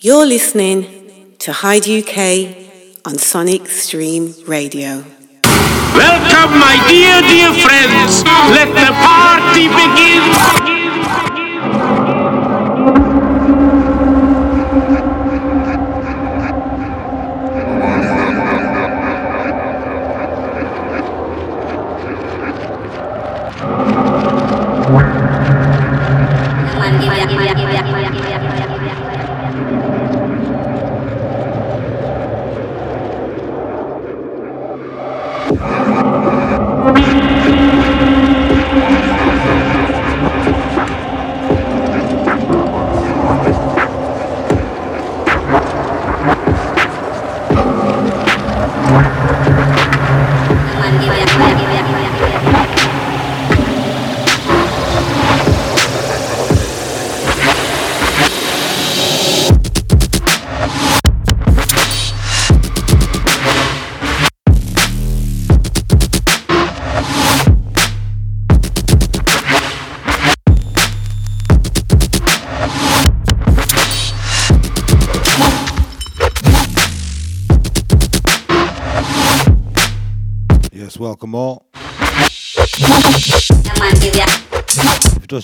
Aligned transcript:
You're 0.00 0.26
listening 0.26 1.34
to 1.40 1.52
Hyde 1.52 1.88
UK 1.88 2.54
on 3.04 3.18
Sonic 3.18 3.66
Stream 3.66 4.32
Radio. 4.46 5.02
Welcome, 5.92 6.56
my 6.56 6.78
dear, 6.86 7.20
dear 7.22 7.52
friends. 7.52 8.22
Let 8.54 8.68
the 8.68 8.92
party 8.94 9.66
begin. 9.66 10.77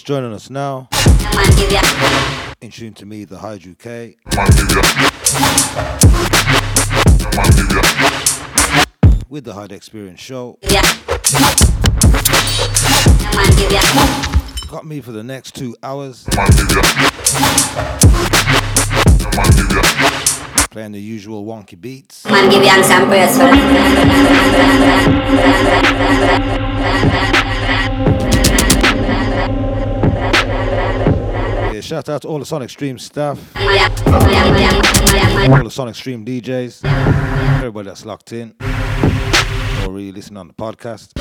Just 0.04 0.08
joining 0.08 0.34
us 0.34 0.50
now, 0.50 0.88
introducing 2.60 2.92
to 2.92 3.06
me 3.06 3.24
the 3.24 3.38
Hyde 3.38 3.78
K. 3.78 4.16
With 9.28 9.44
the 9.44 9.54
Hyde 9.54 9.72
Experience 9.72 10.20
Show. 10.20 10.58
Got 14.70 14.84
me 14.84 15.00
for 15.00 15.12
the 15.12 15.22
next 15.22 15.54
two 15.54 15.74
hours. 15.82 16.24
Playing 20.70 20.92
the 20.92 21.00
usual 21.00 21.46
wonky 21.46 21.80
beats. 21.80 22.24
Shout 31.80 32.08
out 32.08 32.22
to 32.22 32.28
all 32.28 32.38
the 32.38 32.44
Sonic 32.46 32.70
Stream 32.70 32.98
staff, 32.98 33.38
all 33.56 33.64
the 35.64 35.70
Sonic 35.70 35.94
Stream 35.94 36.24
DJs, 36.24 36.84
everybody 37.58 37.88
that's 37.88 38.04
locked 38.04 38.32
in. 38.32 38.54
Or 38.60 39.92
really 39.92 40.12
listening 40.12 40.38
on 40.38 40.48
the 40.48 40.54
podcast. 40.54 41.12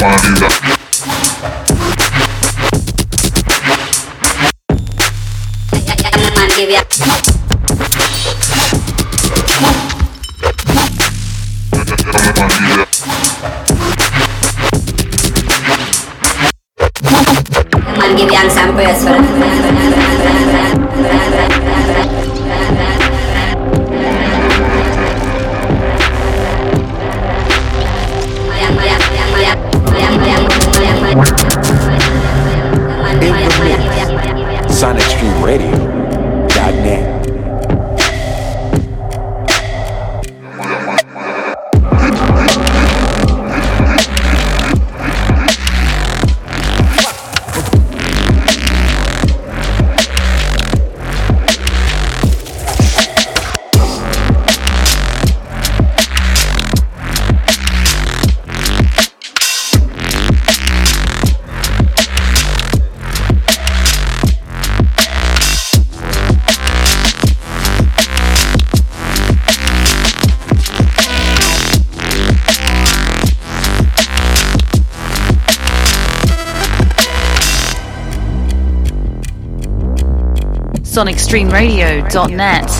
find 0.00 0.38
it 0.38 0.42
out. 0.42 0.59
sonicstreamradio.net. 81.00 82.79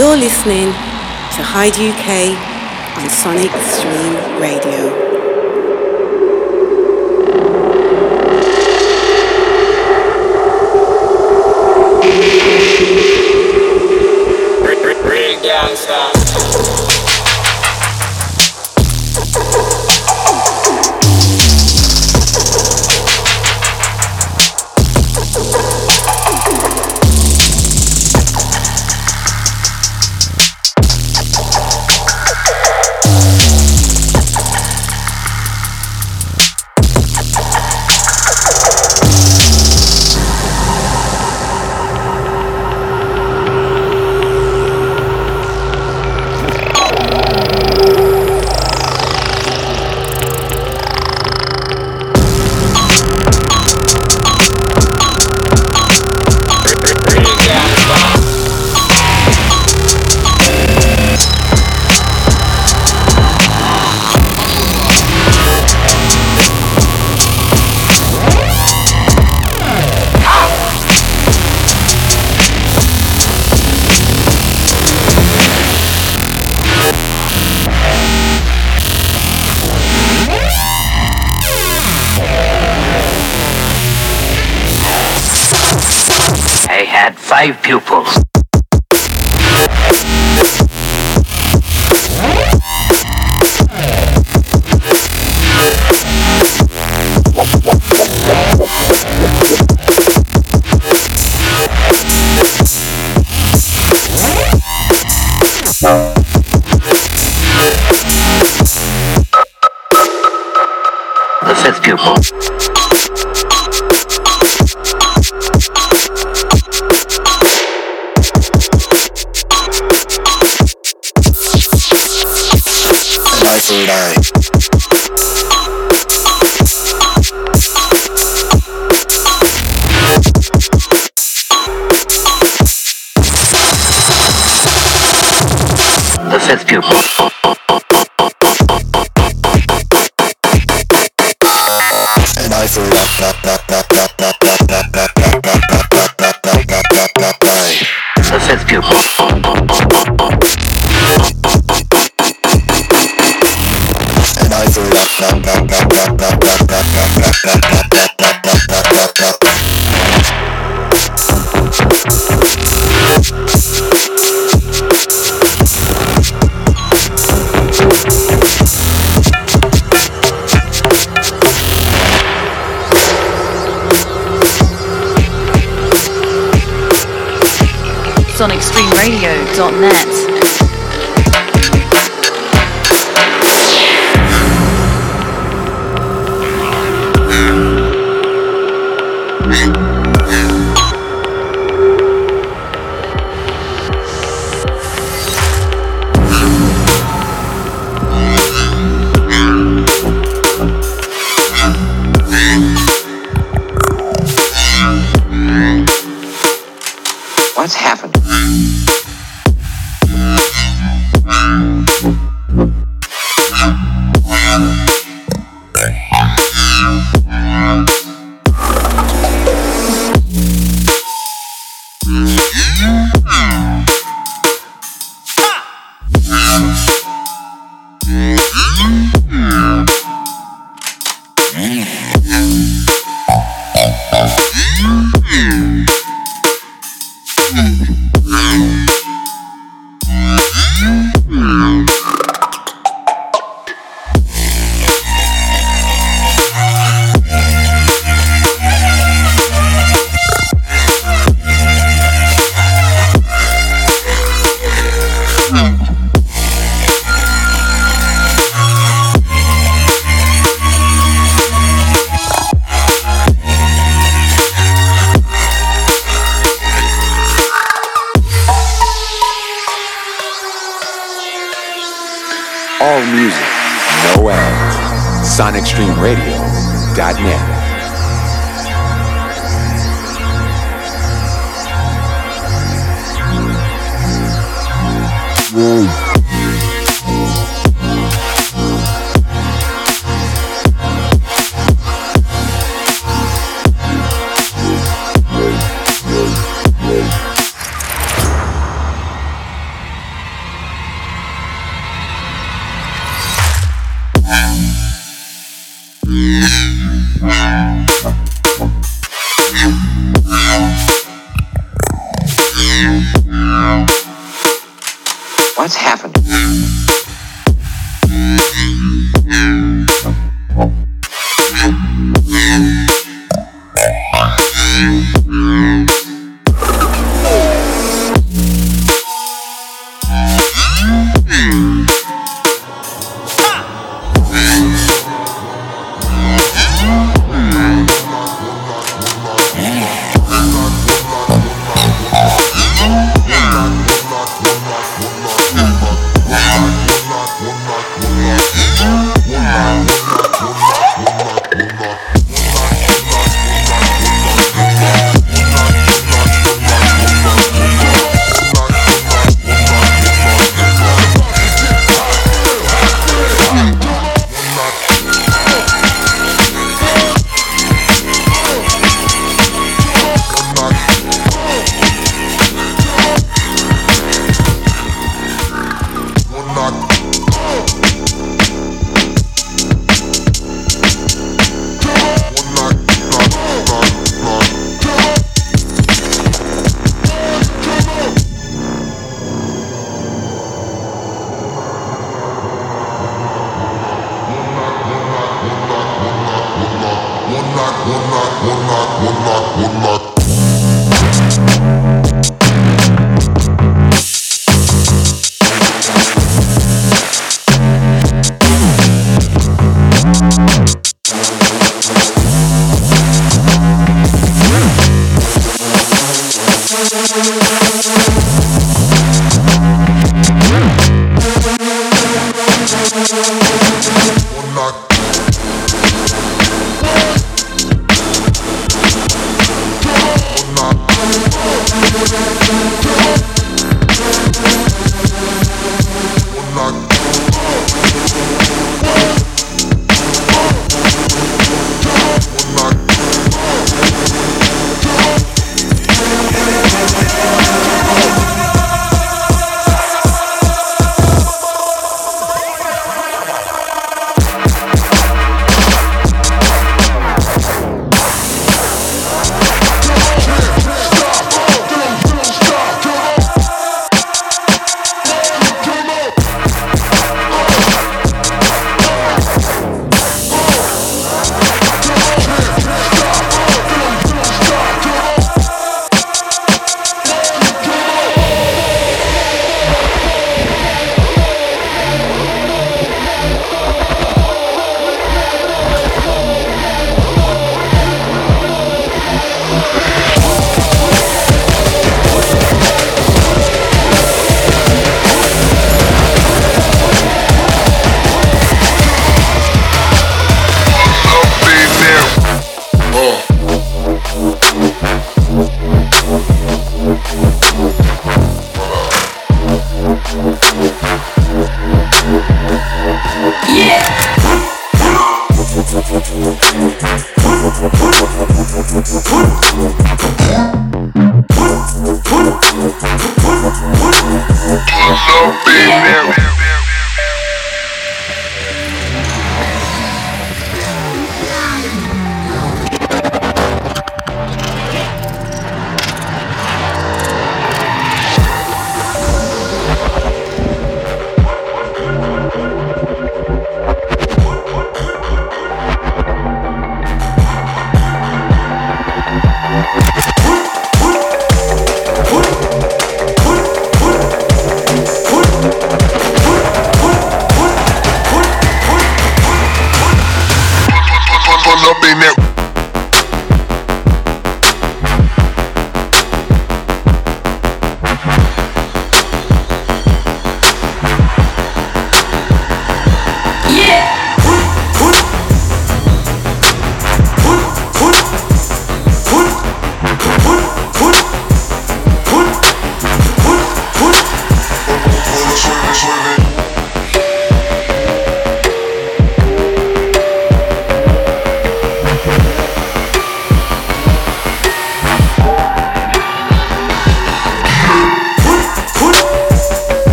You're 0.00 0.16
listening 0.16 0.72
to 0.72 1.42
Hyde 1.42 1.76
UK 1.76 2.32
on 2.96 3.10
Sonic 3.10 3.50
Stream 3.68 4.40
Radio. 4.40 5.10
five 15.90 16.19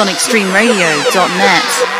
sonicstreamradio.net. 0.00 1.90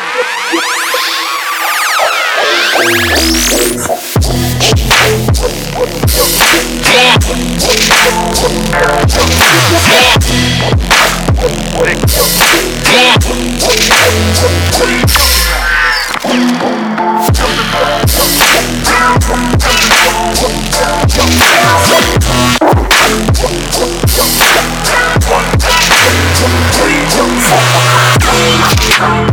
Oh. 29.02 29.29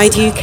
To 0.00 0.08
Hyde 0.08 0.39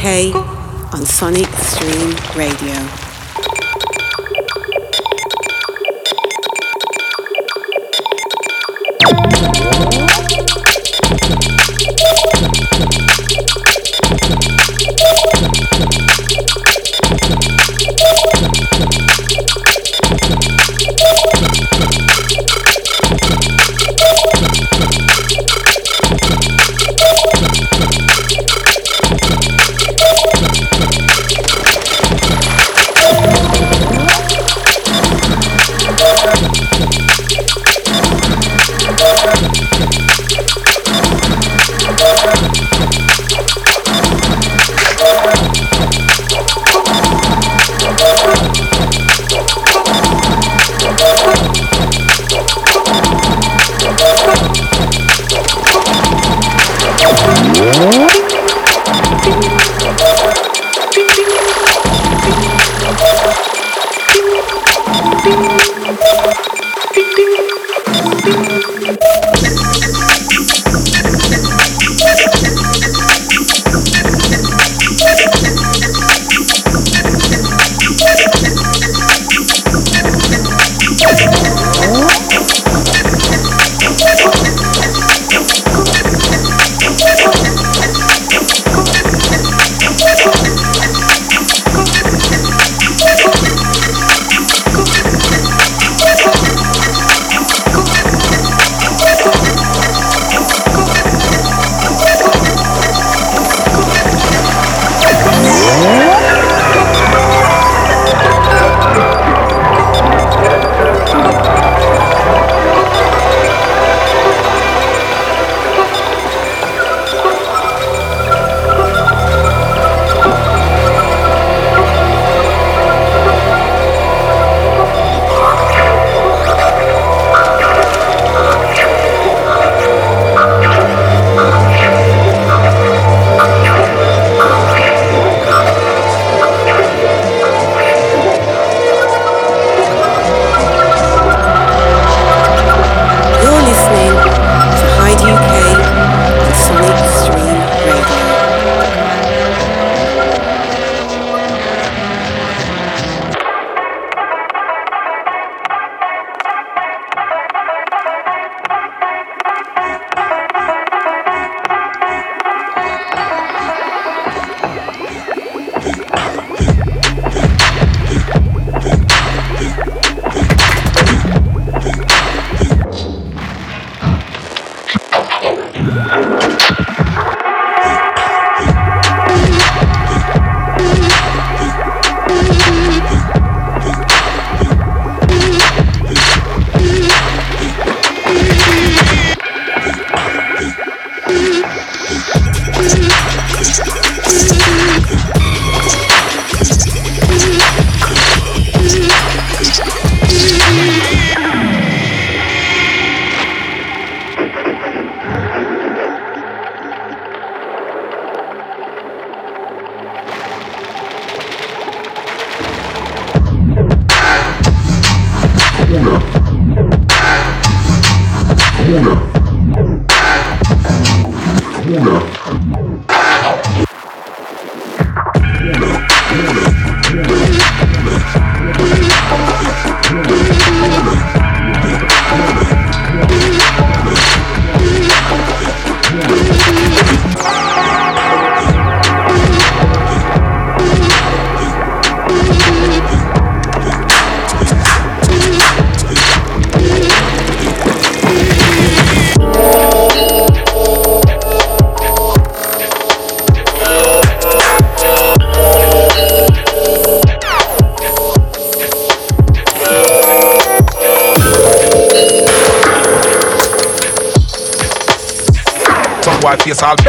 face 266.68 266.82
all 266.82 267.07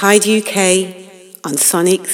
Hyde 0.00 0.28
UK 0.28 0.94
on 1.44 1.56
Sonic 1.56 2.06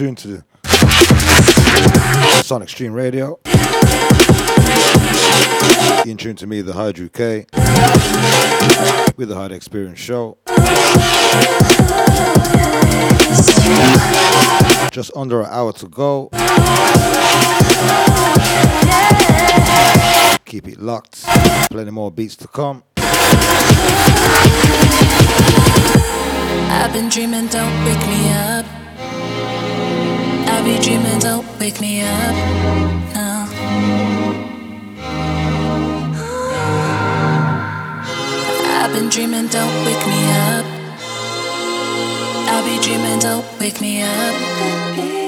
you're 0.00 0.06
still 0.06 0.08
in 0.08 0.14
tune 0.14 0.14
to 0.14 0.44
Sonic 2.42 2.68
Stream 2.68 2.92
Radio, 2.92 3.38
in 6.06 6.16
tune 6.16 6.36
to 6.36 6.46
me, 6.46 6.60
the 6.62 6.72
Hydro 6.72 7.08
K, 7.08 7.46
with 9.16 9.28
the 9.28 9.34
Hard 9.34 9.52
Experience 9.52 9.98
Show. 9.98 10.38
Just 14.90 15.10
under 15.16 15.40
an 15.40 15.48
hour 15.50 15.72
to 15.74 15.88
go. 15.88 16.28
Keep 20.44 20.68
it 20.68 20.80
locked. 20.80 21.24
Plenty 21.70 21.90
more 21.90 22.10
beats 22.12 22.36
to 22.36 22.48
come. 22.48 22.84
I've 26.70 26.92
been 26.92 27.08
dreaming, 27.08 27.46
don't 27.48 27.84
wake 27.84 28.06
me 28.06 28.30
up. 28.32 28.73
I'll 30.50 30.64
be 30.64 30.78
dreaming, 30.82 31.18
don't 31.18 31.46
wake 31.58 31.80
me 31.80 32.02
up. 32.02 32.34
No. 33.14 33.46
I've 38.76 38.92
been 38.92 39.08
dreaming, 39.08 39.46
don't 39.48 39.84
wake 39.86 40.06
me 40.06 40.20
up. 40.48 40.64
I'll 42.50 42.64
be 42.64 42.78
dreaming, 42.82 43.18
don't 43.18 43.44
wake 43.58 43.80
me 43.80 44.02
up. 44.02 45.23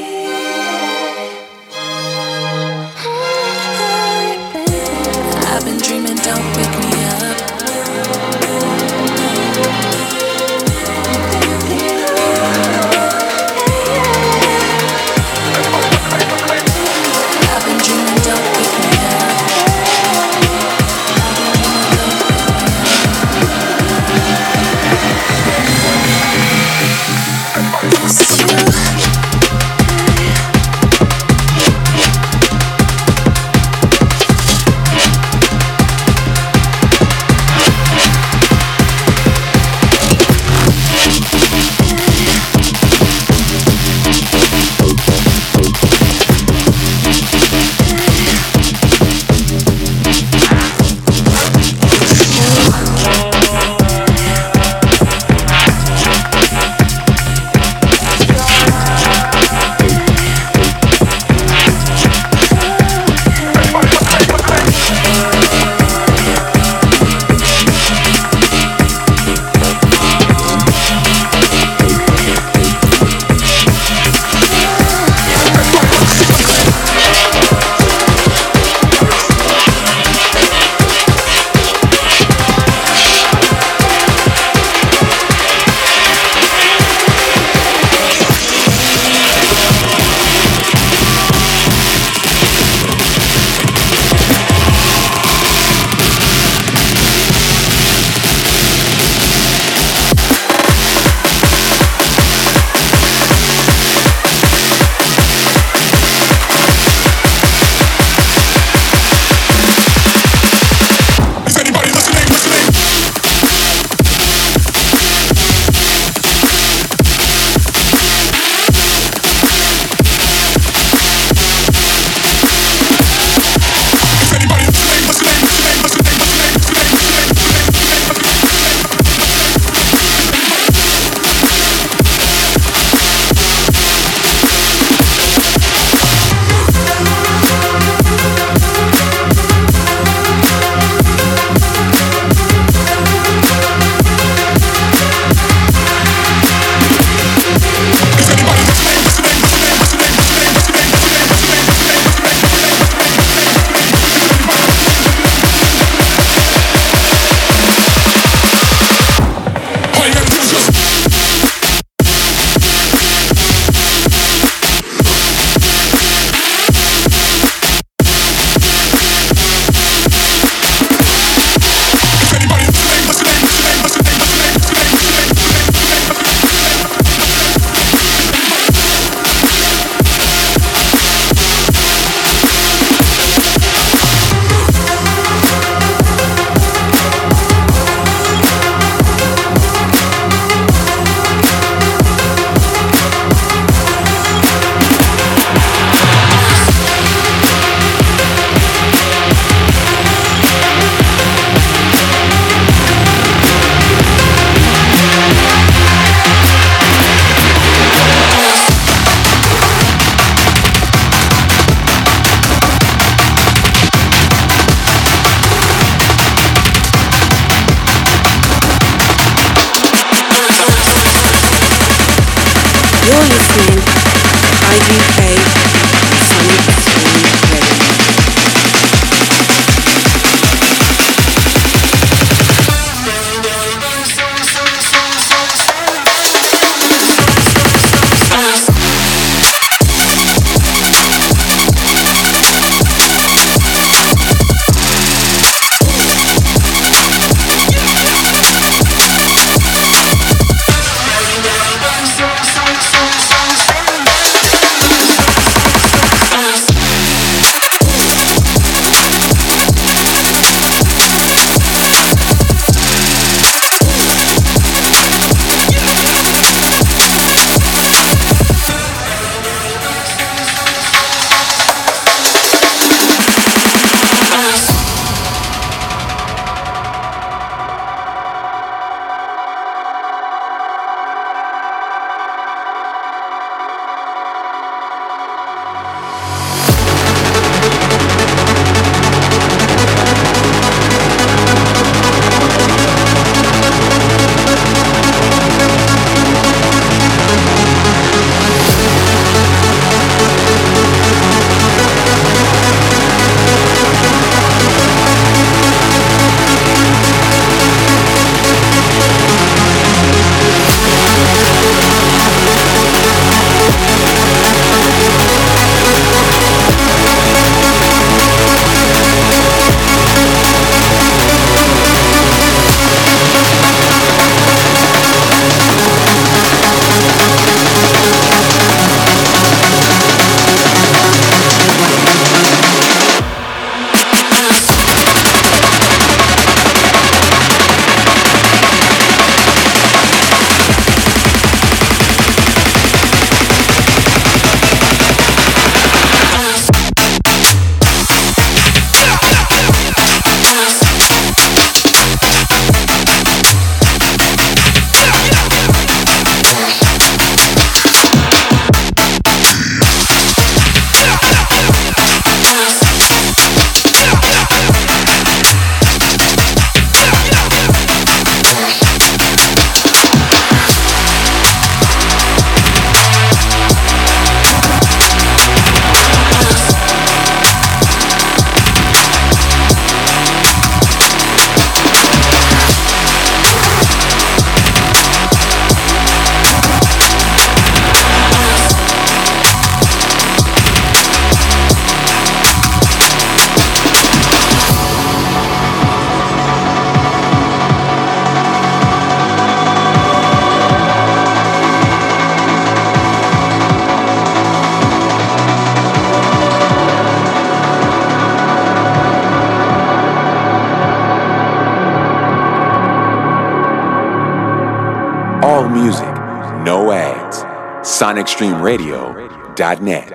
SonicStreamRadio.net. 418.36 420.12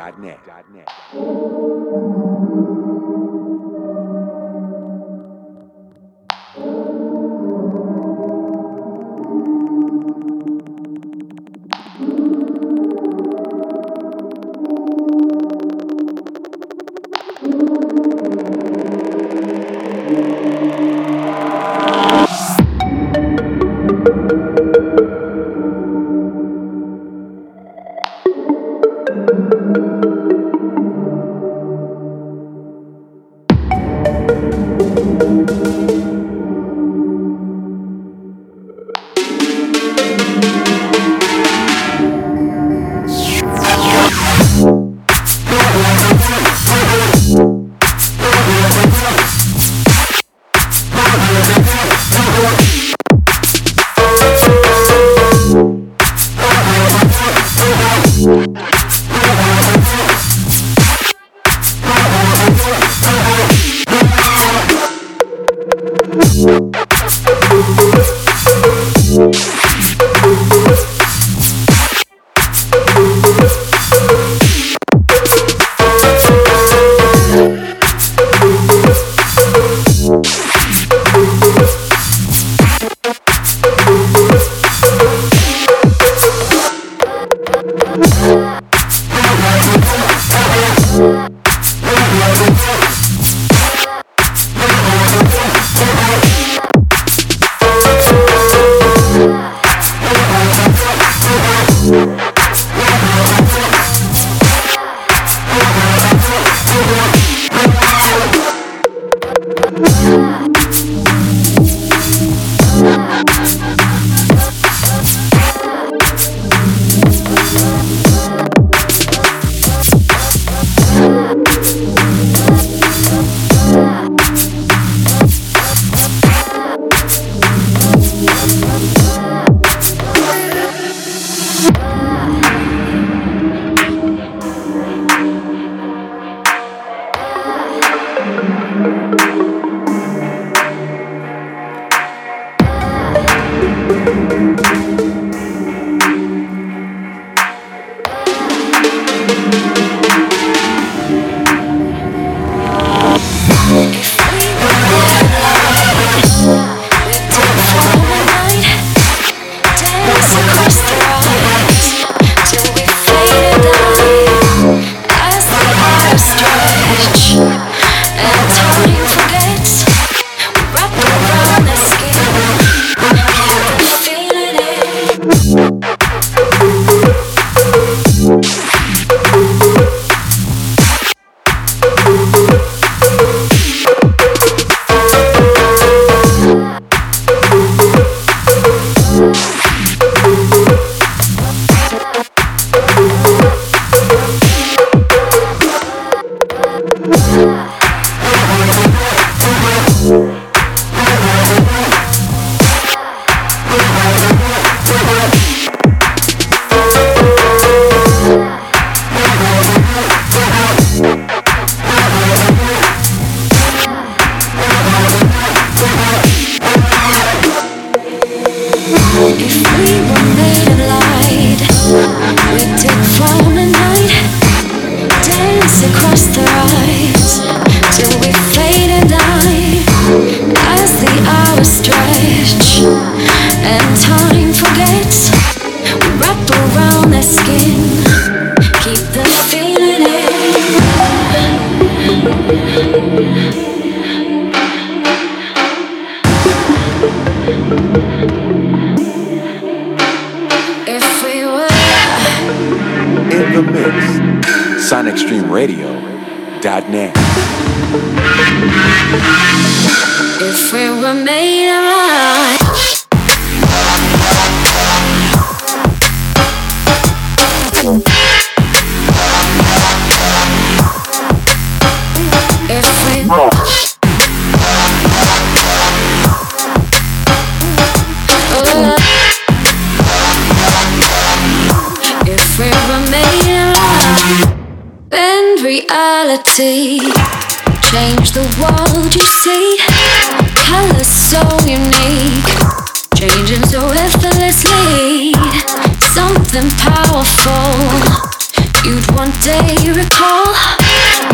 one 299.15 299.32
day 299.41 299.76
you 299.82 299.94
recall. 299.94 300.53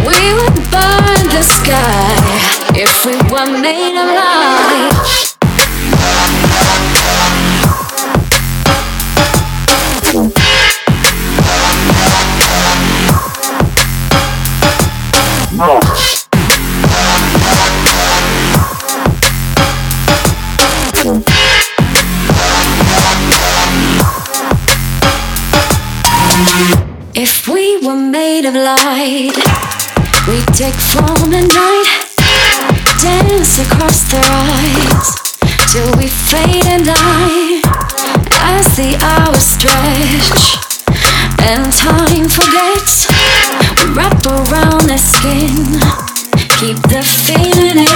We 0.05 0.33
would 0.33 0.55
burn 0.71 1.23
the 1.29 1.43
sky 1.43 2.15
if 2.75 3.05
we 3.05 3.15
were 3.31 3.49
made 3.59 3.97
of 3.97 4.07
light. 4.07 5.17
We 28.27 28.41
made 28.41 28.45
of 28.45 28.53
light, 28.53 29.35
we'd 30.27 30.47
take 30.53 30.73
form 30.73 31.33
and 31.33 31.47
night, 31.47 31.87
dance 33.01 33.57
across 33.59 34.03
the 34.11 34.17
rise 34.17 35.21
till 35.71 35.89
we 35.97 36.07
fade 36.07 36.65
and 36.65 36.85
die. 36.85 37.61
As 38.41 38.75
the 38.75 38.97
hours 39.01 39.45
stretch 39.55 40.57
and 41.47 41.71
time 41.73 42.27
forgets, 42.27 43.07
we 43.77 43.85
wrap 43.93 44.25
around 44.25 44.89
the 44.89 44.97
skin, 44.97 45.79
keep 46.59 46.77
the 46.89 47.01
feeling 47.03 47.79
in. 47.79 47.87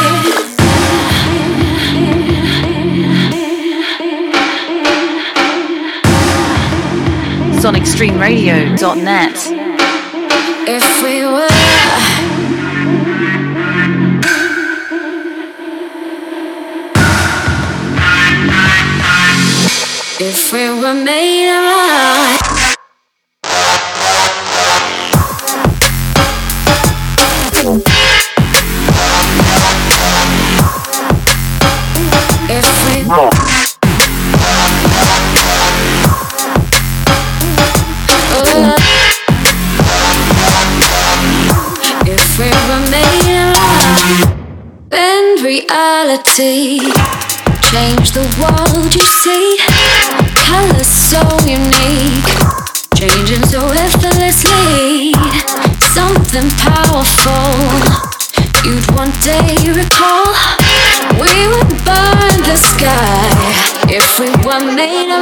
sonicstreamradio.net. 7.61 9.60
If 10.67 11.03
we 11.03 11.25
were 11.25 11.47
If 20.23 20.53
we 20.53 20.69
were 20.69 20.93
made 20.93 21.49
of 21.49 22.41
If 32.49 32.67
we 32.85 33.40
reality, 45.69 46.79
change 47.69 48.11
the 48.11 48.25
world 48.39 48.93
you 48.93 49.01
see. 49.01 49.57
Colors 50.35 50.87
so 50.87 51.21
unique, 51.45 52.31
changing 52.95 53.43
so 53.45 53.61
effortlessly. 53.69 55.13
Something 55.93 56.49
powerful, 56.57 57.53
you'd 58.65 58.89
one 58.95 59.13
day 59.21 59.55
recall. 59.73 60.33
We 61.19 61.47
would 61.51 61.69
burn 61.85 62.37
the 62.47 62.57
sky 62.57 63.29
if 63.89 64.05
we 64.19 64.29
were 64.45 64.63
made 64.73 65.11
of 65.11 65.21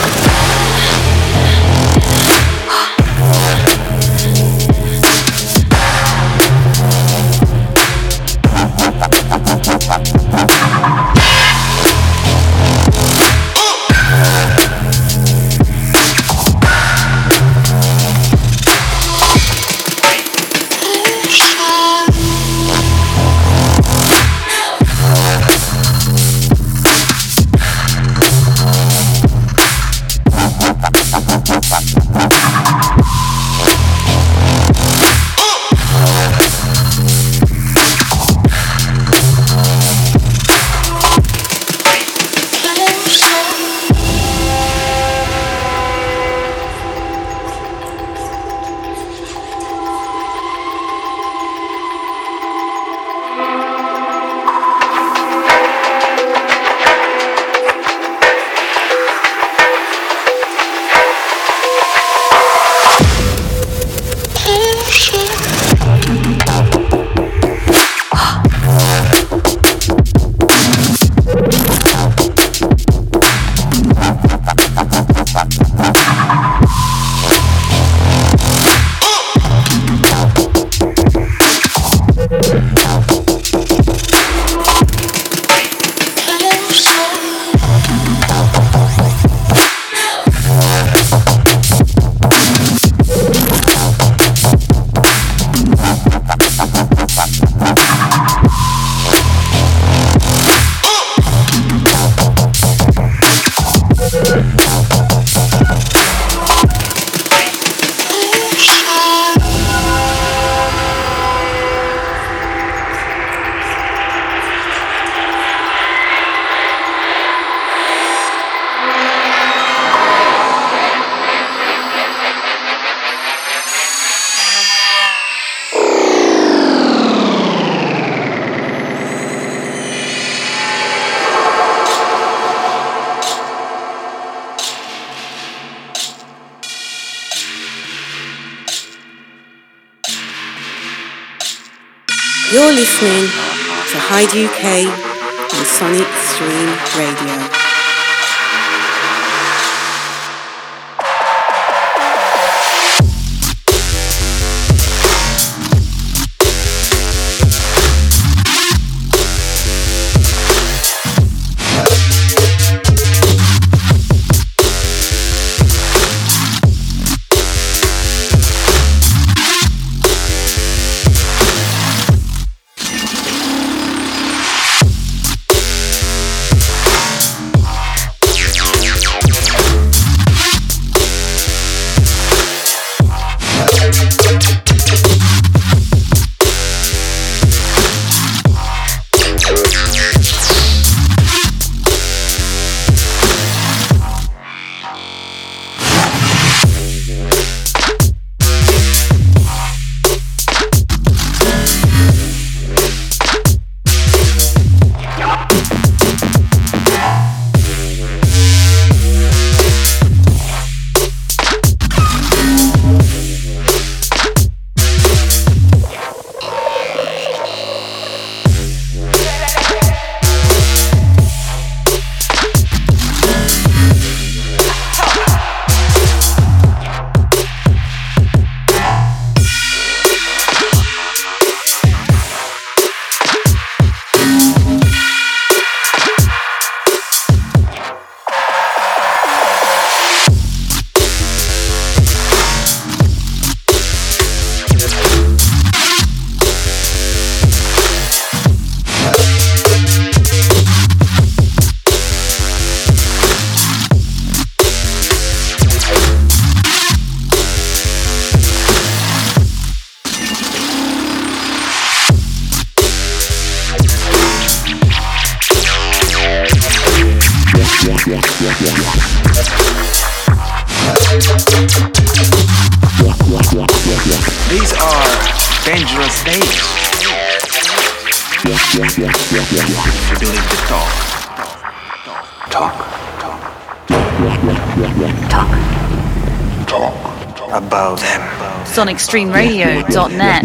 extremeradio.net. 289.08 290.44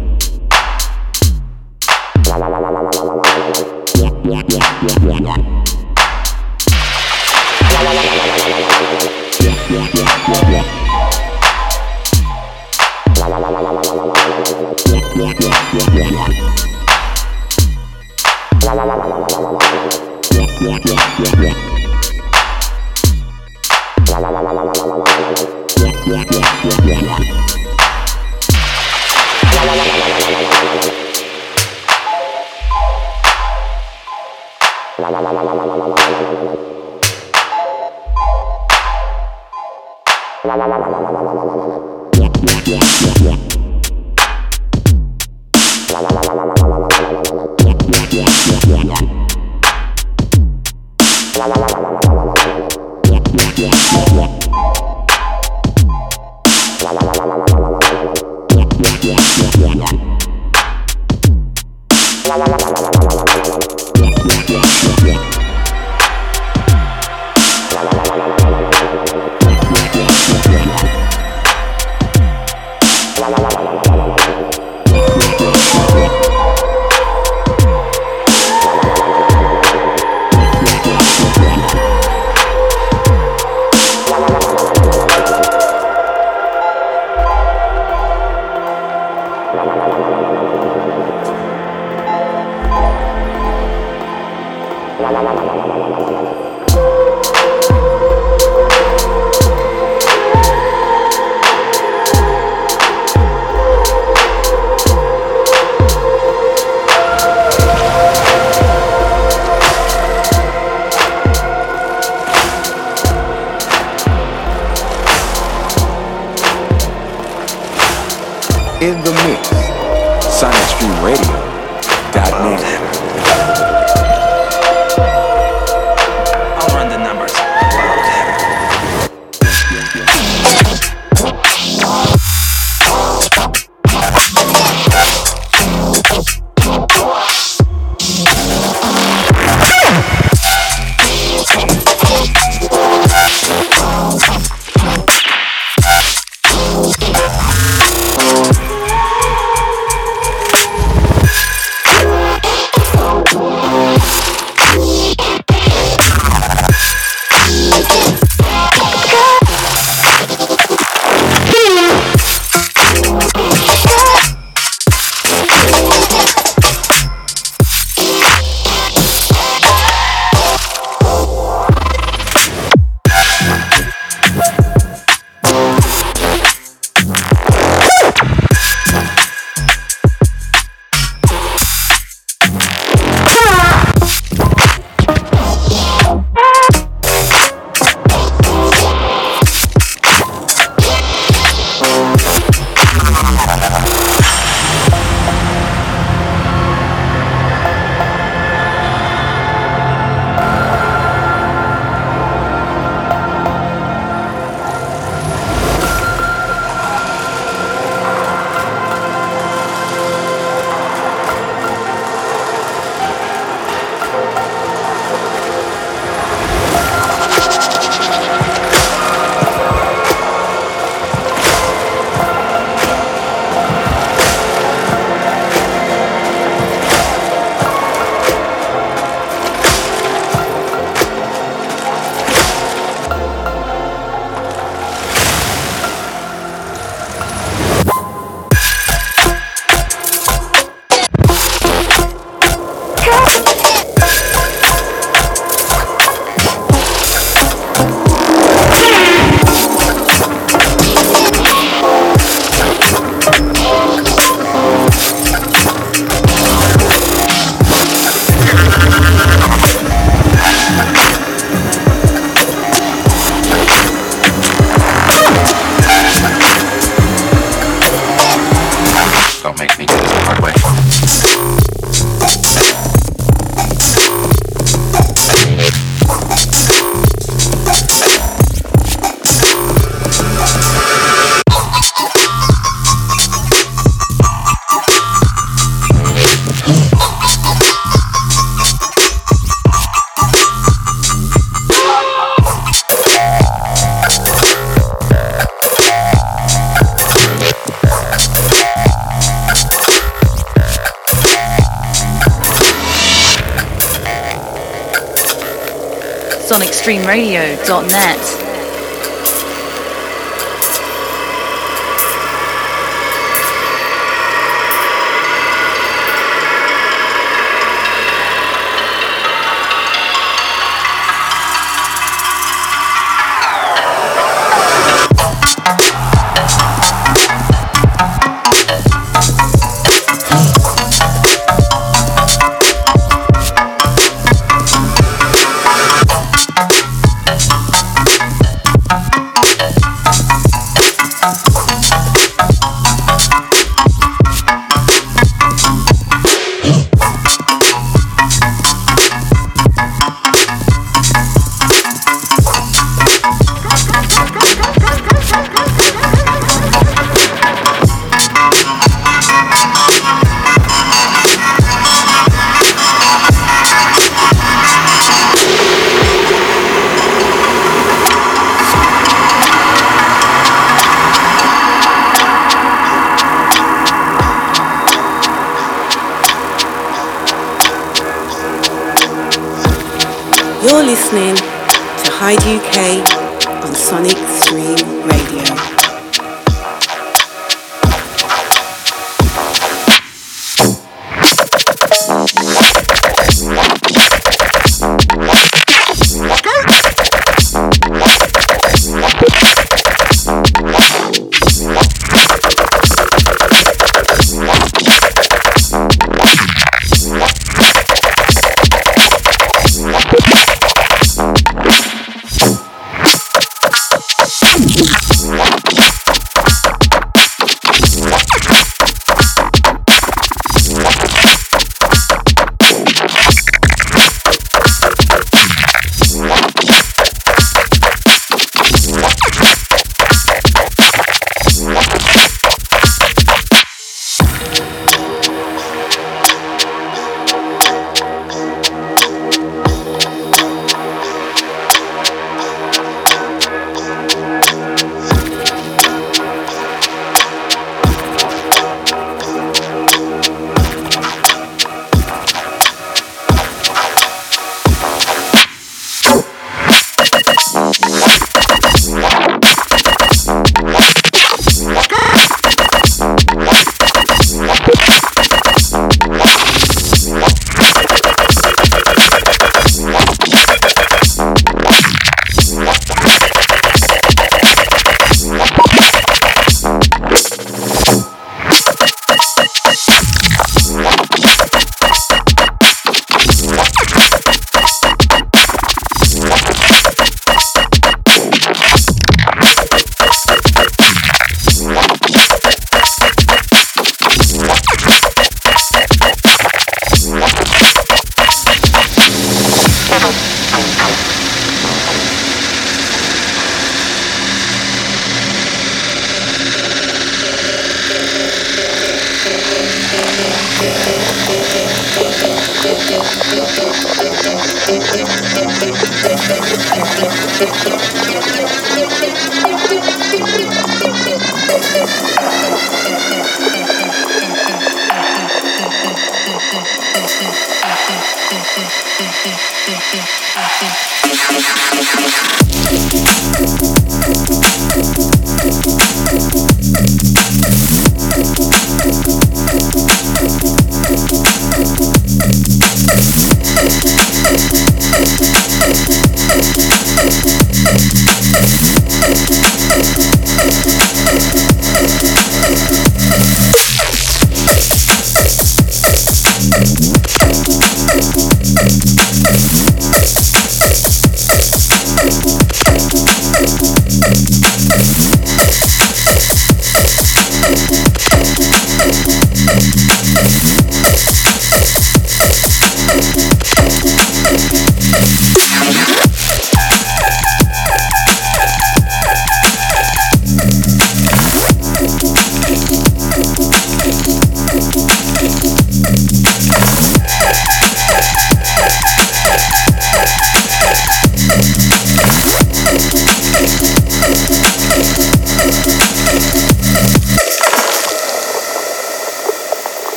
sonicstreamradio.net. 306.86 308.35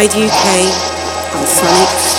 Hyde 0.00 0.16
UK 0.16 1.36
on 1.36 1.46
Sonic 1.46 2.09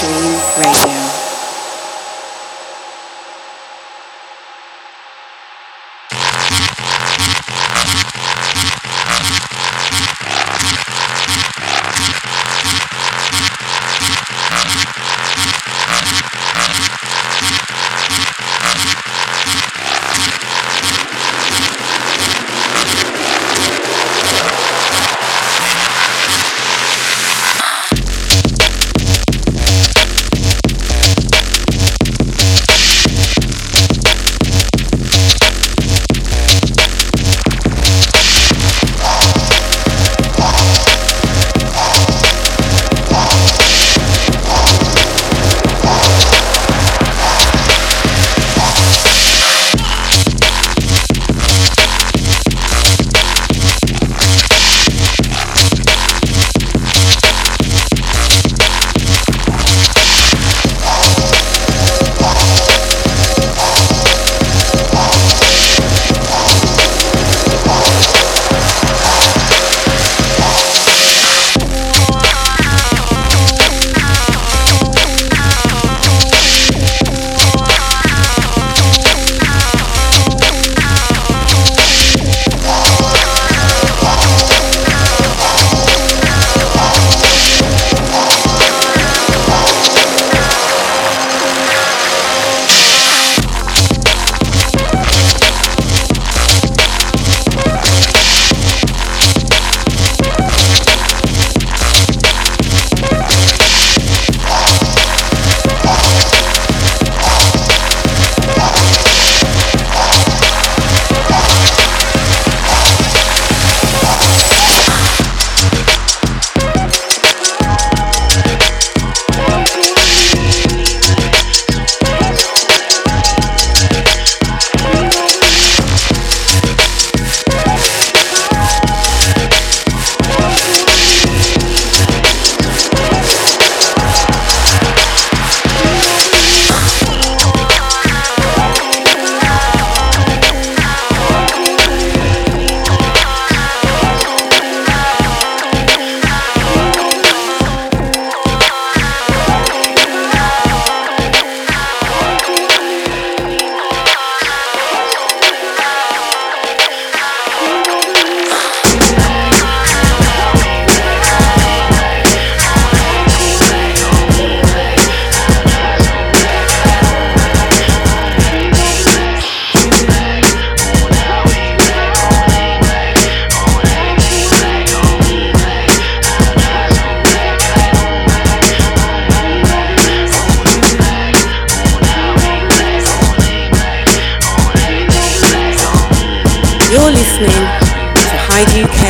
IGK 188.61 189.01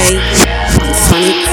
on 1.11 1.50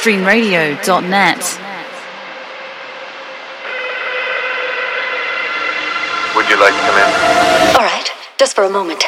sonicstreamradio.net. 0.00 1.60
Would 6.36 6.48
you 6.48 6.58
like 6.58 6.74
to 6.74 6.80
come 6.80 6.96
in? 6.96 7.76
All 7.76 7.84
right, 7.84 8.10
just 8.38 8.54
for 8.54 8.64
a 8.64 8.70
moment. 8.70 9.04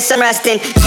Some 0.00 0.20
resting. 0.20 0.79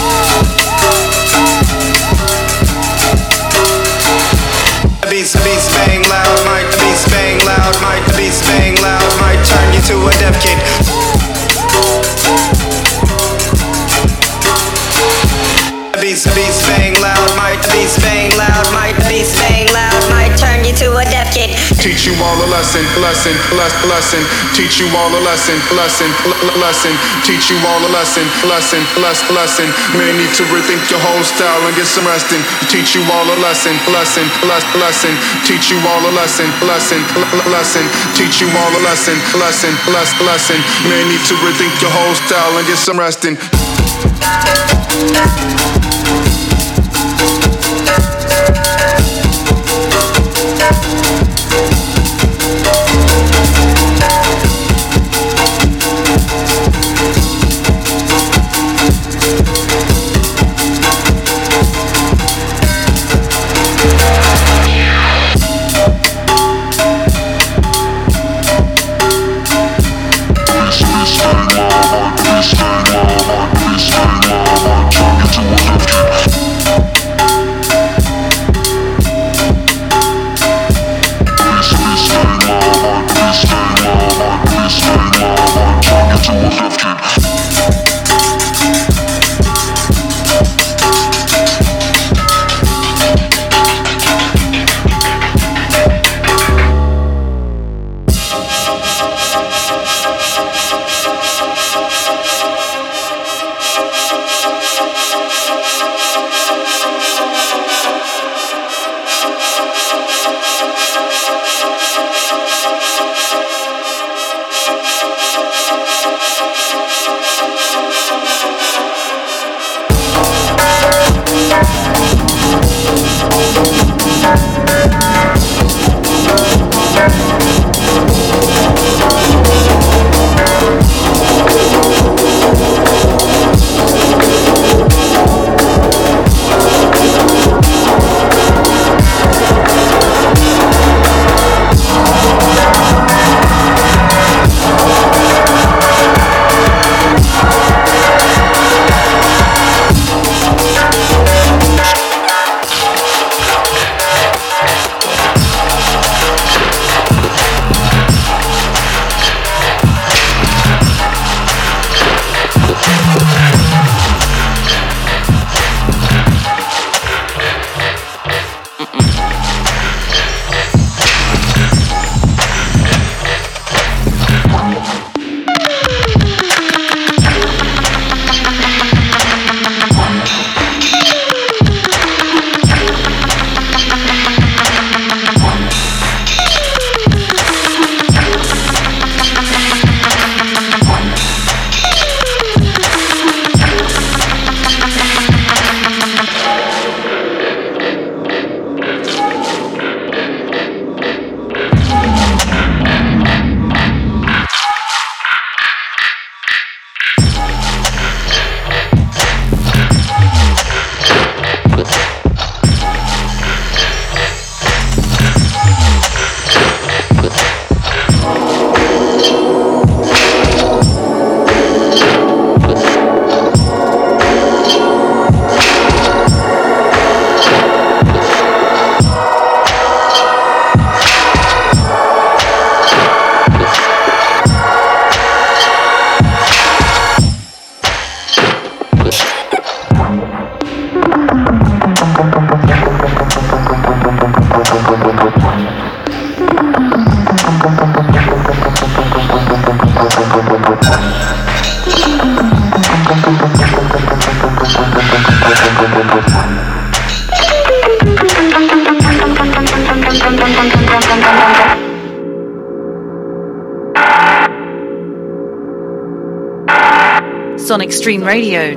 Lesson, 22.74 23.02
lesson, 23.02 23.36
lesson, 23.54 23.90
lesson. 23.90 24.24
Teach 24.58 24.80
you 24.80 24.90
all 24.98 25.14
a 25.14 25.22
lesson, 25.22 25.58
lesson, 25.78 26.10
lesson. 26.58 26.94
Teach 27.22 27.52
you 27.52 27.58
all 27.70 27.82
a 27.86 27.90
lesson, 27.94 28.26
lesson, 28.50 28.82
lesson, 28.98 29.36
lesson. 29.36 29.68
May 29.94 30.10
need 30.18 30.34
to 30.34 30.44
rethink 30.50 30.82
your 30.90 31.00
whole 31.00 31.24
style 31.24 31.62
and 31.68 31.76
get 31.76 31.86
some 31.86 32.08
resting. 32.08 32.42
Teach 32.74 32.96
you 32.96 33.04
all 33.14 33.30
a 33.30 33.38
lesson, 33.38 33.78
lesson, 33.94 34.26
lesson, 34.50 34.80
lesson. 34.82 35.14
Teach 35.46 35.70
you 35.70 35.78
all 35.86 36.02
a 36.02 36.12
lesson, 36.18 36.50
lesson, 36.66 37.02
lesson. 37.54 37.86
Teach 38.18 38.42
you 38.42 38.50
all 38.50 38.74
a 38.74 38.82
lesson, 38.82 39.18
lesson, 39.38 39.74
lesson, 39.94 40.26
lesson. 40.26 40.60
May 40.90 41.06
need 41.06 41.22
to 41.30 41.36
rethink 41.46 41.74
your 41.78 41.94
whole 41.94 42.16
style 42.26 42.58
and 42.58 42.66
get 42.66 42.78
some 42.78 42.98
resting. 42.98 43.38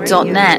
sonicstreamradio.net. 0.01 0.56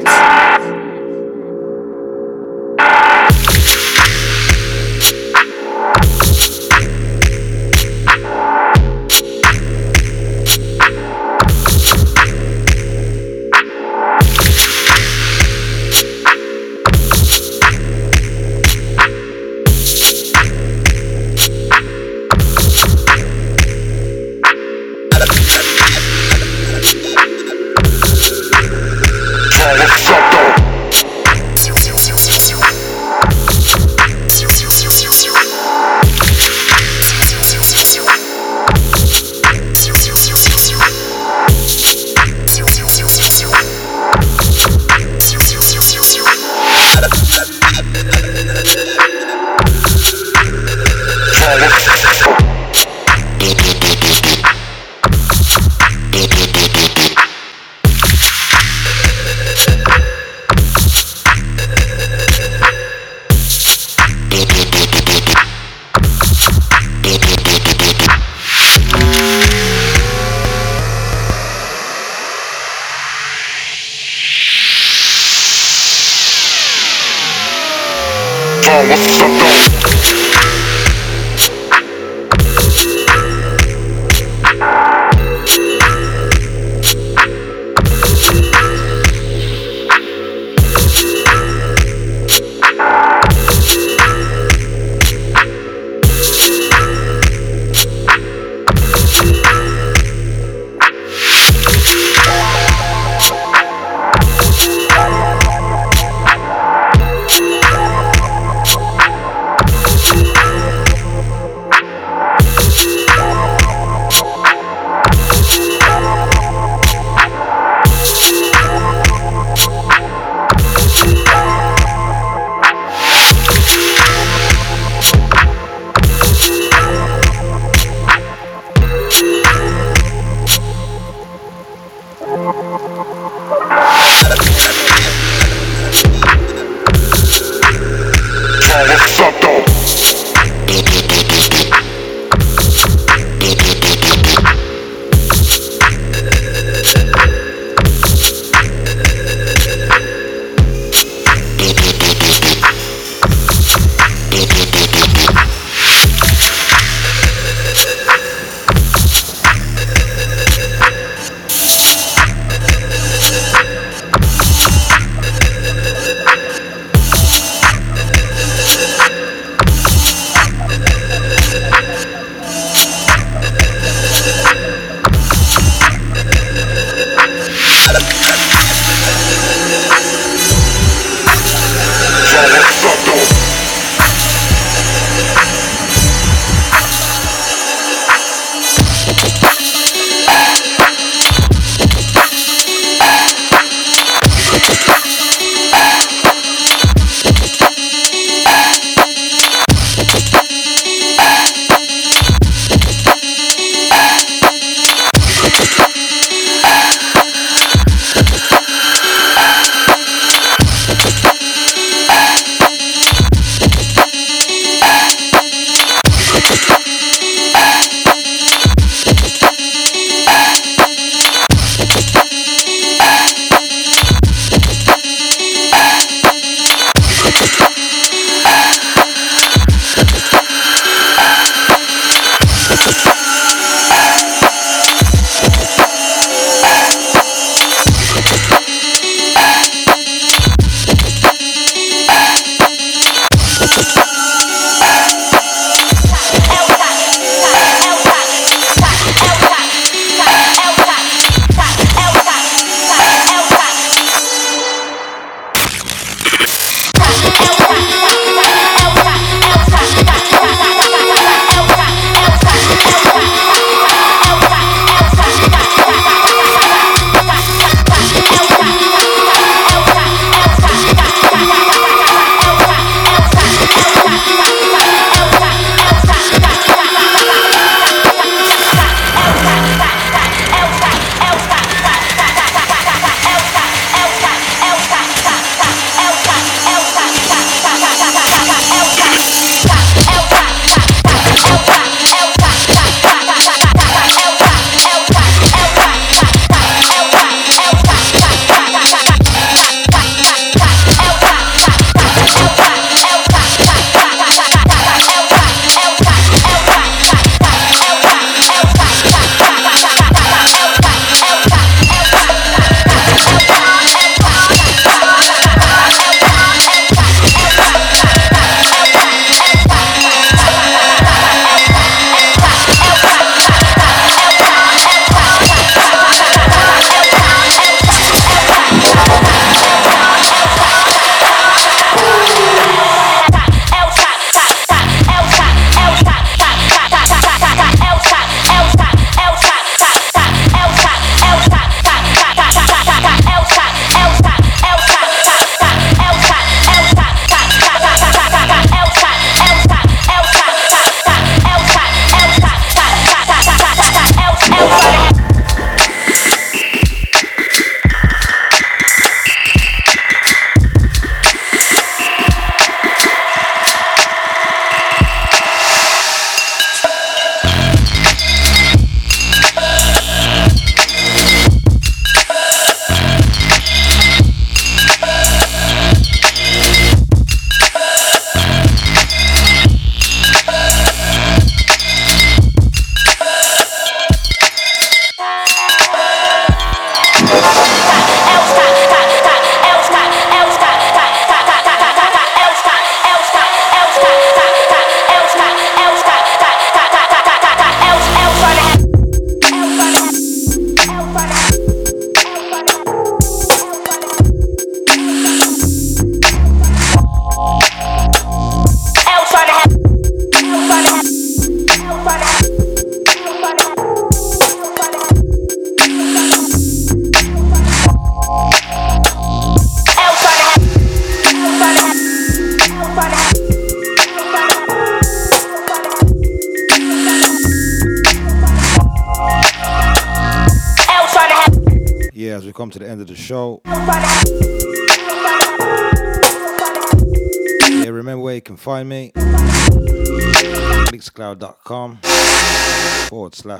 phone, 78.68 78.88
what's 78.88 79.20
up. 79.22 79.67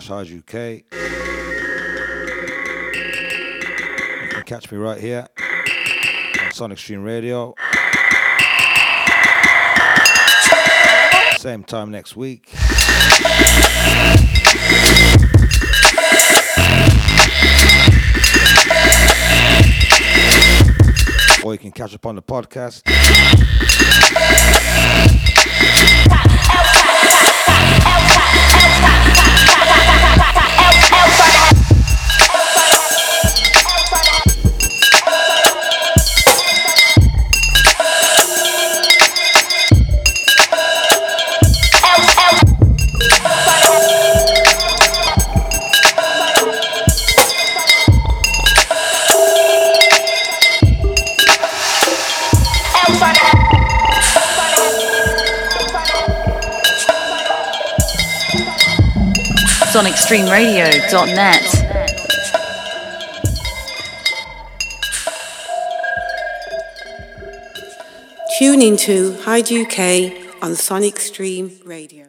Slash 0.01 0.33
UK. 0.33 0.53
You 0.53 0.85
can 4.31 4.43
catch 4.45 4.71
me 4.71 4.79
right 4.79 5.01
here 5.01 5.27
on 6.43 6.53
Sonic 6.53 6.79
Stream 6.79 7.03
Radio. 7.03 7.55
Same 11.39 11.65
time 11.65 11.91
next 11.91 12.17
week. 12.17 12.53
Or 21.45 21.53
you 21.53 21.59
can 21.59 21.73
catch 21.73 21.95
up 21.95 22.05
on 22.05 22.17
the 22.17 22.23
podcast. 22.23 22.83
sonicstreamradio.net. 59.79 61.45
Tune 68.39 68.61
into 68.61 69.17
Hyde 69.23 69.53
UK 69.53 70.43
on 70.43 70.57
Sonic 70.57 70.99
Stream 70.99 71.61
Radio. 71.65 72.08